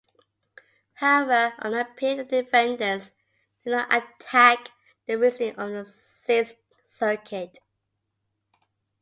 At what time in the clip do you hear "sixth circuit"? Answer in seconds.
5.85-7.59